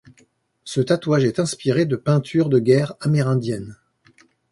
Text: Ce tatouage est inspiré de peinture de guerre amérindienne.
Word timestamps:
Ce 0.63 0.81
tatouage 0.81 1.25
est 1.25 1.37
inspiré 1.37 1.85
de 1.85 1.95
peinture 1.95 2.49
de 2.49 2.57
guerre 2.57 2.95
amérindienne. 3.01 3.77